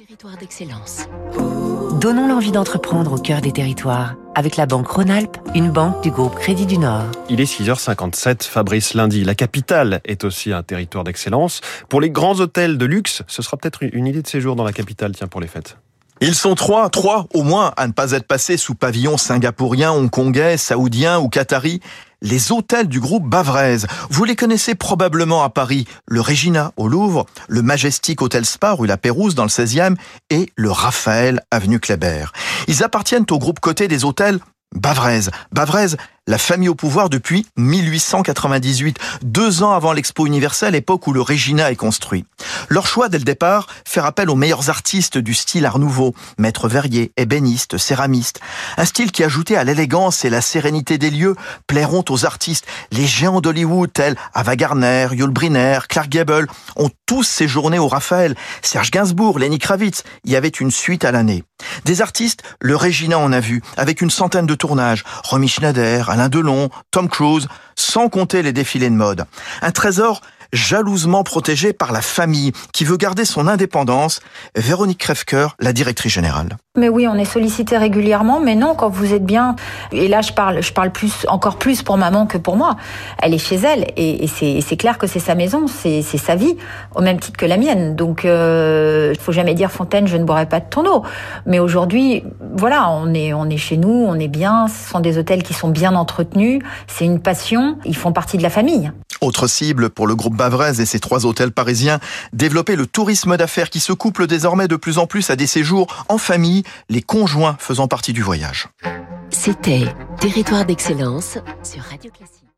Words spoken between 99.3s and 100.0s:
cible